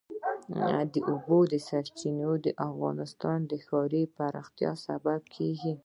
[0.93, 5.73] د اوبو سرچینې د افغانستان د ښاري پراختیا سبب کېږي.